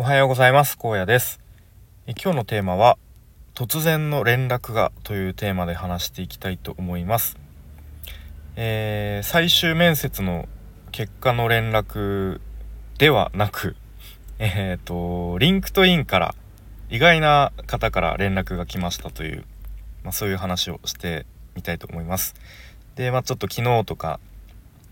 [0.00, 0.78] おはようございます。
[0.82, 1.40] 荒野です。
[2.06, 2.96] 今日のテーマは
[3.54, 7.36] 突然の連絡がというテーマで話していきたいと思います、
[8.56, 10.48] えー、最終面接の
[10.90, 12.40] 結果の連絡
[12.96, 13.76] ではなく
[14.38, 16.34] えっ、ー、とリンクトインから
[16.88, 19.44] 意外な方から連絡が来ましたという、
[20.02, 22.34] まあ、そういう話をしてみたいと思います。
[22.96, 24.18] でまあちょっと昨日とか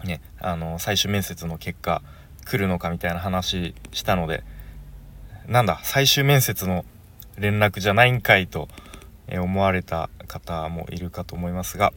[0.05, 2.03] ねあの最終面接の結果
[2.45, 4.45] 来るのかみたいな話したので
[5.49, 6.85] なんだ最終面接の
[7.39, 8.69] 連絡じゃないんかいと
[9.33, 11.93] 思われた方もいるかと思いますが。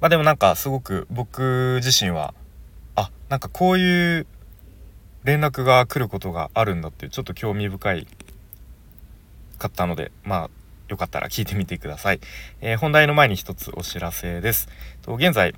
[0.00, 2.34] まあでもなんかすごく僕自身は
[2.96, 4.26] あなんかこういう
[5.24, 8.06] 連絡が来ることがあるんだっていうちょっと興味深い
[9.58, 10.50] かったのでまあ
[10.88, 12.20] よかったら聞いてみてください、
[12.60, 14.68] えー、本題の前に一つお知らせです。
[15.02, 15.54] と現在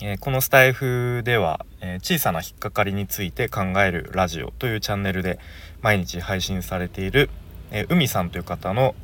[0.00, 5.40] えー、このスタイフでは、えー、小さな引っかかりについて考えるラジオというチャンネルで
[5.82, 7.30] 毎日配信されている、
[7.72, 8.94] えー、海さんという方の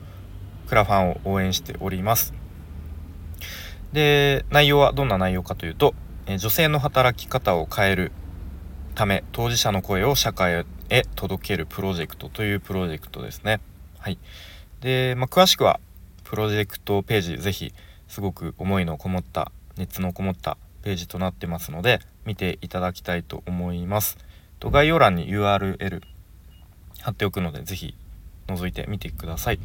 [0.69, 2.32] クラファンを応援しております。
[3.92, 5.94] で内容はどんな内容かというと、
[6.27, 8.12] え女性の働き方を変える
[8.94, 13.60] ため当事者の声を社会へ届けるプロジェクトというプロジェクトですね。
[13.98, 14.19] はい。
[14.80, 15.80] で、まあ、詳しくは
[16.22, 17.72] プロジェクトページぜひ
[18.08, 24.18] すごく思いのこもった熱のこもったページとなってますので見ていただきたいと思います。
[24.60, 26.02] と概要欄に URL
[27.00, 27.96] 貼っておくので是非
[28.48, 29.58] 覗いてみてください。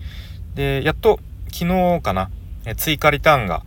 [0.55, 1.19] でやっと
[1.51, 2.31] 昨日かな
[2.65, 3.63] え追加リターンが、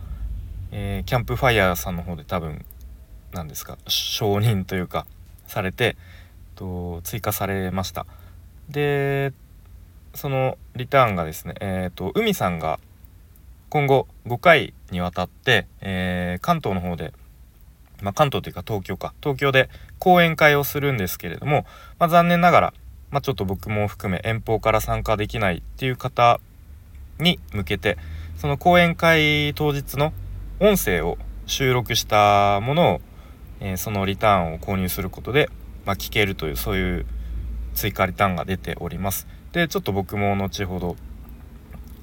[0.71, 2.65] えー、キャンプファイヤーさんの方で多分
[3.33, 5.05] 何ですか承認というか
[5.45, 5.95] されて
[6.55, 8.07] と追加されました。
[8.67, 9.31] で
[10.15, 12.79] そのリターンがですねえっ、ー、と海さんが
[13.69, 17.13] 今後5回にわたって、えー、関東の方で
[18.03, 19.13] まあ、関東というか東京か。
[19.21, 21.65] 東京で講演会をするんですけれども、
[21.97, 22.73] まあ、残念ながら、
[23.09, 26.39] まあ、ちょっと僕も含め遠方から参加できないっていう方
[27.19, 27.97] に向けて
[28.37, 30.13] その講演会当日の
[30.59, 33.01] 音声を収録したものを、
[33.59, 35.49] えー、そのリターンを購入することで、
[35.85, 37.05] ま、聞けるというそういう
[37.73, 39.27] 追加リターンが出ております。
[39.51, 40.95] でちょっと僕も後ほど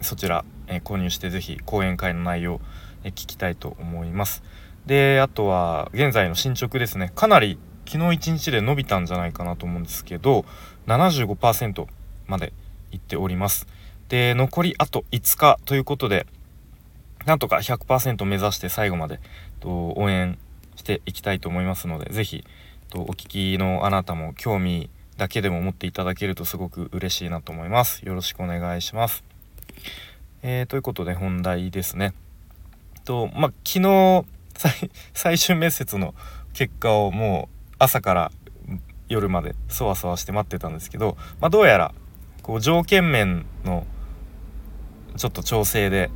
[0.00, 2.60] そちら、えー、購入して是非講演会の内容、
[3.04, 4.42] えー、聞きたいと思います。
[4.86, 7.12] であとは現在の進捗ですね。
[7.14, 10.44] かなり昨日1日で伸びたんじゃないかなと思うんですけど
[10.86, 11.86] 75%
[12.28, 12.52] まで
[12.92, 13.66] いっております。
[14.08, 16.26] で残りあと5日ということで
[17.26, 19.20] なんとか100%目指して最後まで
[19.60, 20.38] と応援
[20.76, 22.44] していきたいと思いますので是非
[22.94, 28.04] お聞きのあなたも興味だけでも持っていただけるとすごく嬉しいなと思います。
[28.06, 29.22] よろしくお願いします。
[30.42, 32.14] えー、ということで本題ですね。
[33.04, 34.24] とまあ昨日
[35.14, 36.14] 最終面接の
[36.52, 38.32] 結果をもう朝から
[39.08, 41.94] 夜までそわそわして待ってたんですけど、まあ、どうやら
[42.42, 43.86] こう条件面の
[45.16, 46.10] ちょっと調整で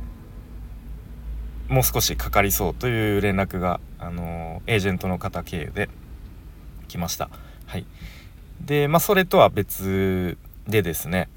[1.67, 5.89] もう少しかかりそうという連絡が、あのー、エージェントの方経由で
[6.87, 7.29] 来ました。
[7.65, 7.85] はい、
[8.61, 11.27] で、まあ、それとは別でですね、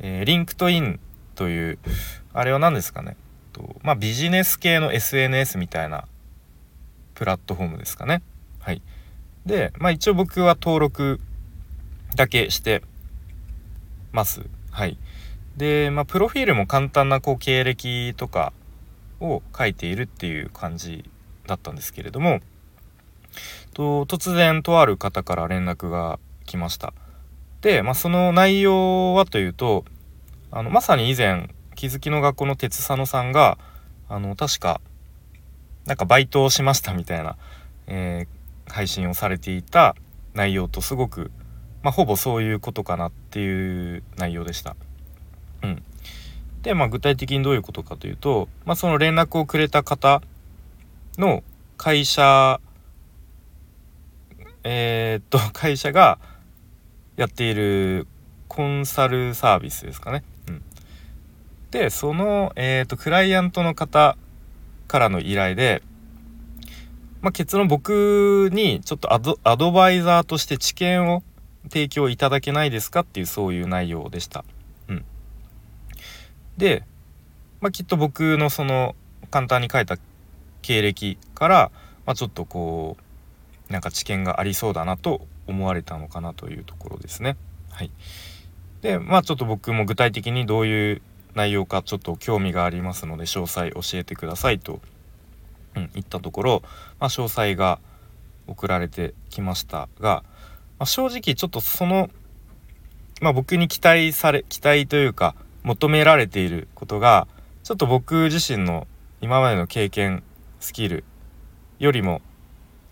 [0.00, 1.00] えー、リンクトイン
[1.34, 1.78] という
[2.32, 3.16] あれは何ですかね
[3.52, 6.06] と、まあ、ビジネス系の SNS みたいな
[7.14, 8.22] プラットフォームですかね。
[8.60, 8.82] はい。
[9.46, 11.20] で、まあ一応僕は登録
[12.16, 12.82] だけして
[14.12, 14.42] ます。
[14.70, 14.98] はい。
[15.56, 18.52] で、まあプロフィールも簡単なこう経歴とか
[19.20, 21.04] を書いているっていう感じ
[21.46, 22.40] だったんですけれども、
[23.72, 26.92] と突然とある方から連絡が来ました。
[27.60, 29.84] で、まあその内容はというと、
[30.50, 33.58] あのまさに以前気づきの学校の鉄佐野さんが
[34.08, 34.80] あの確か
[35.86, 37.36] なんかバイトをしましたみたいな、
[37.86, 39.94] えー、配信をされていた
[40.34, 41.30] 内容とすごく、
[41.82, 44.76] まあ、ほぼそういうことかなっていう内容でした。
[45.62, 45.82] うん、
[46.62, 50.22] で、まあ、具体的にどういうことかというと、まあ、その連絡をくれた方
[51.18, 51.42] の
[51.76, 52.60] 会社
[54.64, 56.18] えー、っと 会社が
[57.16, 58.08] やっている
[58.48, 60.24] コンサルサービスですかね。
[60.48, 60.62] うん、
[61.70, 64.16] でその、えー、っとクライアントの方
[64.86, 65.82] からの依頼で、
[67.22, 71.22] まあ、結論僕にちょっとアドバイザーとして知見を
[71.70, 74.44] 提供いただけないですかっていうそういう内容でした。
[74.88, 75.04] うん、
[76.58, 76.84] で、
[77.60, 78.94] まあ、きっと僕のその
[79.30, 79.96] 簡単に書いた
[80.60, 81.70] 経歴から、
[82.04, 82.96] まあ、ちょっとこ
[83.70, 87.36] うなんか知見がありそうだなと思われたのかなというところですね。
[87.70, 87.90] はい、
[88.82, 91.02] でまあちょっと僕も具体的にどういう
[91.34, 94.80] 内容かちょっと興味がありますので詳細教えてくださいと、
[95.76, 96.62] うん、言ったところ、
[97.00, 97.78] まあ、詳細が
[98.46, 100.22] 送られてきましたが、
[100.78, 102.10] まあ、正直ちょっとその
[103.20, 107.26] まあ僕に期待され期待というか求められていることが
[107.62, 108.86] ちょっと僕自身の
[109.20, 110.22] 今までの経験
[110.60, 111.04] スキル
[111.78, 112.20] よりも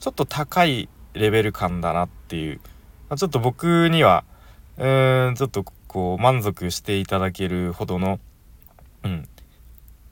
[0.00, 2.60] ちょっと高いレベル感だなっていう、
[3.08, 4.24] まあ、ちょっと僕には
[4.78, 8.18] うーんちょっとこう満足していただけるほどの
[9.04, 9.28] うん。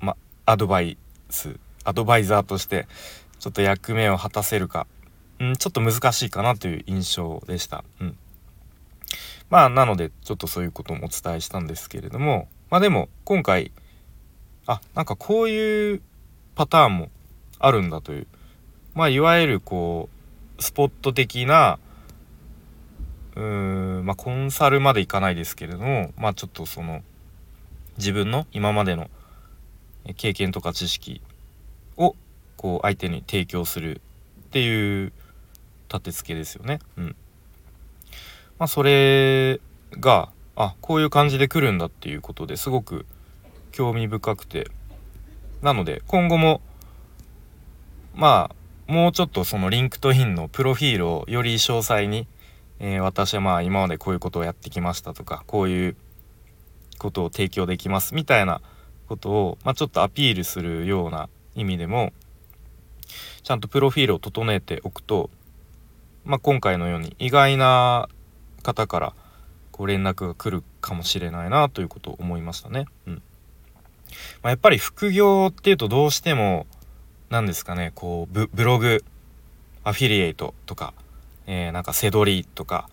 [0.01, 0.17] ま
[0.47, 0.99] アドバイ
[1.29, 1.59] ス。
[1.85, 2.87] アドバイザーとして
[3.39, 4.87] ちょっと役目を果たせるか、
[5.39, 7.85] うん、ちょっと難しいかなという印象でした。
[8.01, 8.17] うん、
[9.49, 12.49] まあなのでちょっとそういうこともお伝えしたんですけれども。
[12.71, 13.73] まあでも今回
[14.67, 16.03] あなんかこういう
[16.55, 17.09] パターンも
[17.59, 18.27] あるんだという。
[18.95, 20.09] まあいわゆるこ
[20.59, 21.79] うスポット的な
[23.35, 27.03] うーんまあコンサルまでいかないですけれどもまあちょっとその
[28.01, 29.09] 自分の今までの
[30.17, 31.21] 経験とか知識
[31.99, 32.17] を
[32.57, 34.01] こう相手に提供する
[34.41, 35.13] っていう
[35.89, 36.81] 立て付けですよね。
[36.97, 37.17] うん。
[38.59, 39.61] まあそれ
[39.93, 43.07] があこういう感じで来るんだっていうことですごく
[43.73, 44.69] 興味深くて
[45.63, 46.61] なので今後も
[48.15, 48.51] ま
[48.89, 52.27] あもうちょっとそのリンクトインのプロフィールをより詳細に、
[52.79, 55.97] えー、私はまあ今までこういうことをやってきましたとかこういう
[57.01, 58.61] ことを提供できますみたいな
[59.09, 62.13] ことを、まあ、ちょっとアピールするような意味でも
[63.43, 65.31] ちゃんとプロフィールを整えておくと、
[66.25, 68.09] まあ、今回のように意外な
[68.63, 69.15] 方から
[69.73, 72.85] こう連絡が来るかもしれないなということを思いましたね。
[73.07, 73.23] うん
[74.43, 76.67] まあ、やっぱり副業っていうとどうしても
[77.31, 79.05] 何ですかねこうブログ
[79.85, 80.95] アフィリエイトとか、
[81.47, 82.89] えー、なんか背取りとか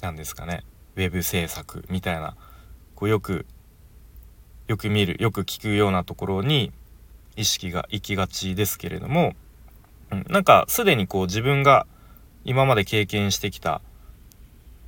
[0.00, 0.64] 何ですかね
[0.96, 2.36] ウェブ制作みたいな
[3.04, 3.44] こうよく
[4.66, 6.72] よく見るよく聞くようなところに
[7.36, 9.34] 意識が行きがちですけれども、
[10.10, 11.86] うん、なんかすでにこう自分が
[12.46, 13.82] 今まで経験してきた、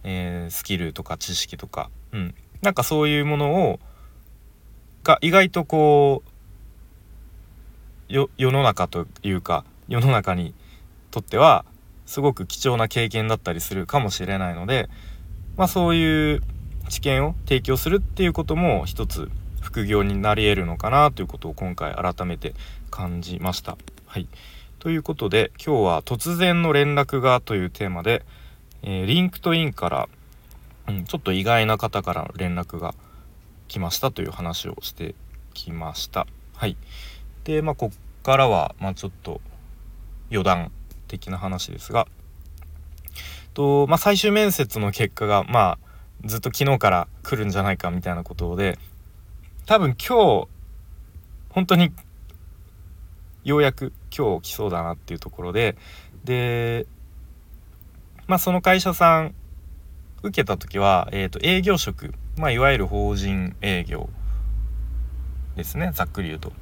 [0.03, 3.81] えー、スキルとか知識とか、うん、なんかそういうものを
[5.05, 6.23] が意外とこ
[8.09, 10.55] う世の中というか世の中に
[11.11, 11.67] とっては
[12.07, 14.89] すごく貴重な経験だったりするかもしれないので、
[15.59, 16.43] まあ、そういう
[16.89, 19.31] 知見を提供するっていうことも一つ
[19.61, 22.55] 副業になり得るのかなということを今回改めて
[22.91, 23.77] 感じました。
[24.07, 24.29] はい、
[24.79, 28.25] ということで今日は「突然の連絡が」というテーマで、
[28.83, 30.09] えー、リンクトインから、
[30.89, 32.95] うん、ちょっと意外な方から連絡が
[33.69, 35.15] 来ましたという話をして
[35.55, 36.27] きました。
[36.55, 36.77] はい、
[37.45, 39.41] でまあこっからは、まあ、ちょっと
[40.31, 40.73] 余談
[41.09, 42.09] 的な話ですが
[43.55, 45.86] と、まあ、最終面接の結果がまあ
[46.25, 48.79] ずっと昨日から来るんじゃないかみたいなことで
[49.67, 50.49] 多分今日
[51.51, 51.93] 本当に
[53.45, 55.77] ようやく今日来そうだなっていうところで
[56.25, 56.87] で
[58.27, 59.35] まあその会社さん
[60.23, 64.09] 受けた時は、えーと、営業職、まあ、いわゆる法人営業
[65.57, 66.53] ですねざっくり言うと。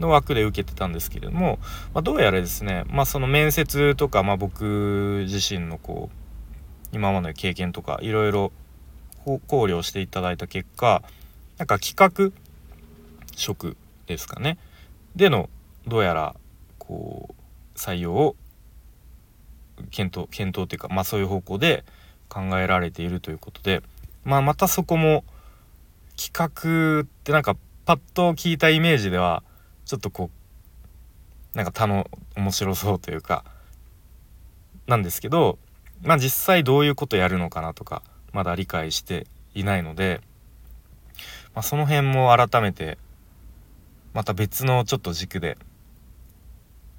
[0.00, 1.58] の枠で受けてたんですけれども、
[1.94, 6.16] まあ、どうやらですね、まあ、その面接とか、まあ、僕自身のこう
[6.92, 8.52] 今までの経験とかいろいろ
[9.26, 11.02] 考慮していただいた結果
[11.58, 12.32] なんか企画
[13.34, 13.76] 職
[14.06, 14.58] ですかね。
[15.16, 15.48] での
[15.86, 16.34] どうやら
[16.78, 17.34] こ
[17.74, 18.36] う採用を
[19.90, 21.84] 検討検討というかまあそういう方向で
[22.28, 23.82] 考えられているということで
[24.24, 25.24] まあまたそこも
[26.16, 29.42] 企画ってなんかパッと聞いたイメージでは
[29.84, 30.30] ちょっとこ
[31.54, 33.44] うなんか他の面白そうというか
[34.86, 35.58] なんですけど
[36.02, 38.02] まあ実際どういうことやるのかなとか
[38.36, 40.20] まだ理解していないので、
[41.54, 42.98] まあ、その辺も改めて
[44.12, 45.56] また別のちょっと軸で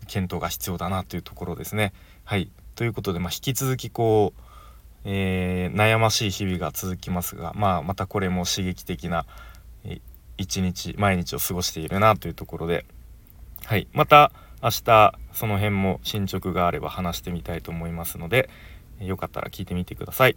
[0.08, 1.94] 検討が必要だなというところですね。
[2.24, 4.41] はいということで、まあ、引き続きこう、
[5.06, 9.27] えー、悩ましい日々が続きますが、まあ、またこれも刺激的な
[10.38, 12.84] 一日毎日を過ごしているなというところで、
[13.65, 14.32] はい、また
[14.63, 18.50] 明日その辺も進捗があれば話してみたいと思いますので
[19.00, 20.36] よかったら聞いてみてください。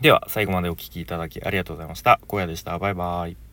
[0.00, 2.20] では最後までお聴きいただきありがとうございました。
[2.26, 2.78] 小屋でした。
[2.78, 3.43] バイバーイ。